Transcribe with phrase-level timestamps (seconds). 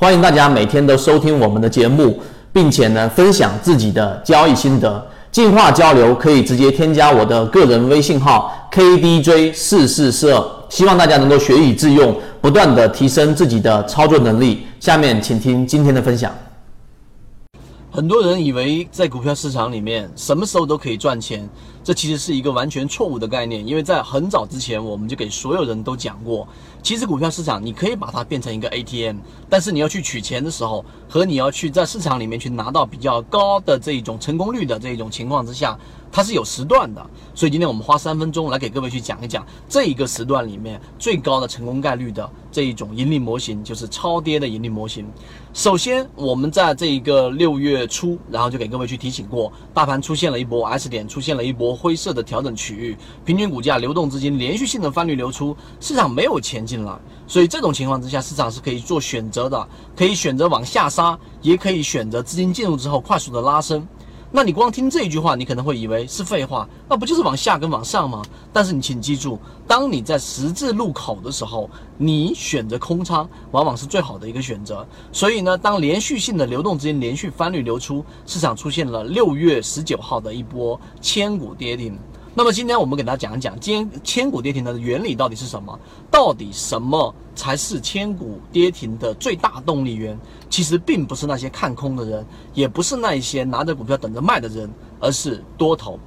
[0.00, 2.16] 欢迎大家每天都收听我们的节目，
[2.52, 5.04] 并且呢分享自己的交易心得。
[5.32, 10.32] 进化交流可以直接添加我的个人微信号 kdj 四四四，
[10.68, 14.64] 希望大家能够学以致用，不断的提升自己的操作能力。
[14.78, 16.32] 下面请听今天的分享。
[17.98, 21.50] 很多人以为在股票市场里面什么时候都可以赚钱，
[21.82, 23.66] 这其实是一个完全错误的概念。
[23.66, 26.46] 因为在很早之前，我们就给所有人都讲过，
[26.80, 29.16] 其实股票市场你可以把它变成一个 ATM，
[29.50, 35.76] 但是你要去取钱的时候，和你要去在市场里面去拿到比较高的这种成功率的这种情况之下。
[36.10, 37.04] 它是有时段的，
[37.34, 45.06] 所以今天我们花三分钟来给各位去讲一讲这一个时段里面最高的成功概率的这一种盈利模型，就是超跌的盈利模型。
[45.52, 56.96] 首先，我们在这一个六月初，然后就给各位去提醒过，大盘出现了一波 S 点，出现了一波灰色的调整区域，平均股价、流动资金连续性的翻绿流出，市场没有钱进来，
[57.26, 63.86] 所以这种情况之下，市场是可以做选择的，可以选择往下杀，也可以选择资金进入之后快速的拉升。
[64.30, 68.22] 那你光听这一句话，你可能会以为是废话，那不就是往下跟往上吗？
[68.52, 74.86] 但是你请记住，当你在十字路口的时候，你选择空仓往往是最好的一个选择。
[75.12, 81.98] 所以呢，当连续性的流动资金连续翻绿流出，市场出现了六月十九号的一波千股跌停。
[82.34, 85.76] 那么今天我们给大家讲一讲，今天千股跌停的原理到底是什么？
[86.10, 90.18] 到底什么才是千股跌停的最大动力源？
[90.50, 96.00] 其实并不是那些看空的人，也不是那一些拿着股票等着卖的人，而是多头。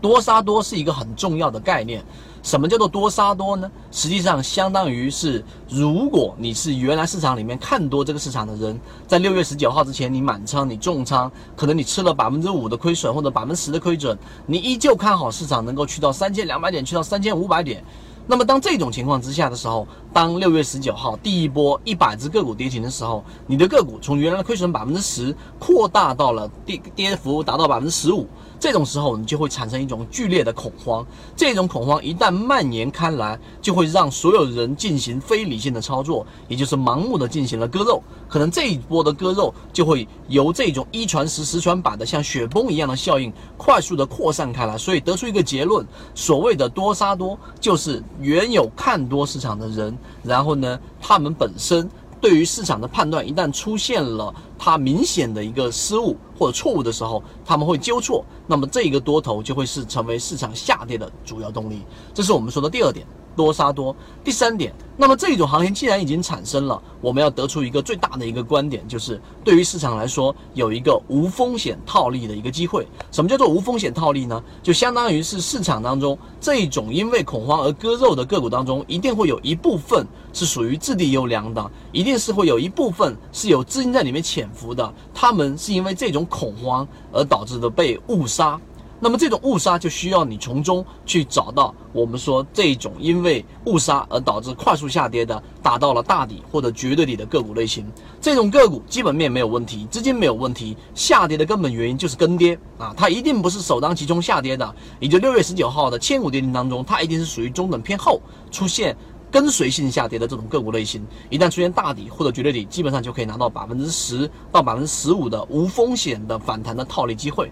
[0.00, 2.04] 多杀多是一个很重要的概念。
[2.42, 3.68] 什么叫做多杀多呢？
[3.90, 17.82] 实际上相当于是，如果你是原来市场里面看多这个市场的人，在六月十九号之前你满仓、你重仓，可能你吃了百分之五的亏损或者百分之十的亏损，你依旧看好市场能够去到三千两百点，去到三千五百点。
[18.26, 28.26] 那么当这种情况之下的时候，当六月十九号第一波一百只个股跌停的时候，你的个股从原来的亏损百分之十扩大到了跌跌幅达到百分之十五，
[28.64, 31.06] 这种时候你就会产生一种剧烈的恐慌。
[31.36, 38.02] 这种恐慌一旦蔓延开来，就会让所有人进行非理性的操作，也就是盲目的进行了割肉。
[38.26, 48.02] 可能这一波的割肉就会由这种一传十、十传百的像雪崩一样的效应快速的扩散开来，所以得出一个结论：所谓的多杀多就是。
[48.18, 51.86] 原有看多市场的人，然后呢，他们本身
[52.24, 61.82] 对于市场的判断一旦出现了它明显的一个失误或者错误的时候，他们会纠错，那么这一个多头就会是成为市场下跌的主要动力。
[62.14, 63.06] 这是我们说的第二点。
[63.36, 63.94] 多杀多。
[64.22, 72.86] 第三点，那么这种行情既然已经产生了，我们要得出一个最大的一个观点，就是对于市场来说，有一个无风险套利的一个机会。
[73.10, 74.42] 什么叫做无风险套利呢？
[74.62, 88.60] 就相当于是市场当中这一种因为恐慌而割肉的个股当中，一定会有一部分是属于质地优良的，一定是会有一部分是有资金在里面潜伏的，他们是因为这种恐慌而导致的被误杀。
[89.00, 97.86] 那么这种误杀就需要你从中去找到我们说这种因为误杀而导致快速下跌的，达到了大底或者绝对底的个股类型。
[98.20, 104.74] 这种个股基本面没有问题，资金没有问题，下跌的根本原因就是跟跌啊，它一定不是首当其冲下跌的。
[105.00, 108.96] 也就六月十九号的千股跌停当中，它一定是属于中等偏后出现
[109.30, 111.04] 跟随性下跌的这种个股类型。
[111.28, 117.50] 一旦出现大底或者绝对底，基本上就可以拿到百分之十到百分之十五的无风险的反弹的套利机会。